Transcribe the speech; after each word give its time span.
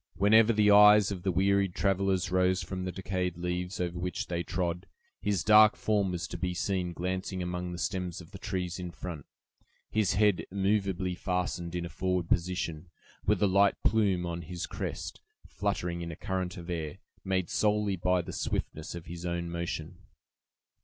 Whenever 0.15 0.51
the 0.51 0.71
eyes 0.71 1.11
of 1.11 1.21
the 1.21 1.31
wearied 1.31 1.75
travelers 1.75 2.31
rose 2.31 2.63
from 2.63 2.85
the 2.85 2.91
decayed 2.91 3.37
leaves 3.37 3.79
over 3.79 3.99
which 3.99 4.25
they 4.25 4.41
trod, 4.41 4.87
his 5.21 5.43
dark 5.43 5.75
form 5.75 6.09
was 6.09 6.27
to 6.27 6.39
be 6.39 6.55
seen 6.55 6.91
glancing 6.91 7.43
among 7.43 7.71
the 7.71 7.77
stems 7.77 8.19
of 8.19 8.31
the 8.31 8.39
trees 8.39 8.79
in 8.79 8.89
front, 8.89 9.27
his 9.91 10.13
head 10.13 10.43
immovably 10.49 11.13
fastened 11.13 11.75
in 11.75 11.85
a 11.85 11.89
forward 11.89 12.27
position, 12.27 12.89
with 13.27 13.37
the 13.37 13.47
light 13.47 13.75
plume 13.83 14.25
on 14.25 14.41
his 14.41 14.65
crest 14.65 15.21
fluttering 15.45 16.01
in 16.01 16.11
a 16.11 16.15
current 16.15 16.57
of 16.57 16.71
air, 16.71 16.97
made 17.23 17.47
solely 17.47 17.95
by 17.95 18.23
the 18.23 18.33
swiftness 18.33 18.95
of 18.95 19.05
his 19.05 19.23
own 19.23 19.51
motion. 19.51 19.99